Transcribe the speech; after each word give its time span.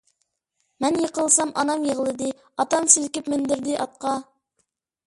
مەن 0.85 0.97
يىقىلسام 1.01 1.53
ئانام 1.65 1.85
يىغلىدى، 1.91 2.33
ئاتام 2.65 2.89
سىلكىپ 2.97 3.31
مىندۈردى 3.35 3.79
ئاتقا. 3.87 4.21